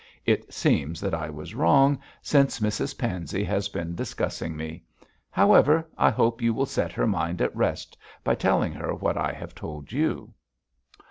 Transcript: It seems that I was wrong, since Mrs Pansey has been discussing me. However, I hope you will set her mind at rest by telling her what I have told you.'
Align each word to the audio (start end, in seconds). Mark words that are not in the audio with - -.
It 0.25 0.51
seems 0.51 0.99
that 0.99 1.13
I 1.13 1.29
was 1.29 1.53
wrong, 1.53 1.99
since 2.23 2.59
Mrs 2.59 2.97
Pansey 2.97 3.43
has 3.43 3.69
been 3.69 3.93
discussing 3.93 4.57
me. 4.57 4.83
However, 5.29 5.87
I 5.95 6.09
hope 6.09 6.41
you 6.41 6.55
will 6.55 6.65
set 6.65 6.91
her 6.93 7.05
mind 7.05 7.39
at 7.39 7.55
rest 7.55 7.95
by 8.23 8.33
telling 8.33 8.73
her 8.73 8.95
what 8.95 9.15
I 9.15 9.31
have 9.31 9.53
told 9.53 9.91
you.' 9.91 10.33